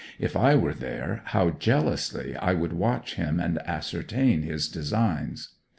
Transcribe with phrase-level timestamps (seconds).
[0.17, 5.49] If I were there, how jealously I would watch him, and ascertain his designs!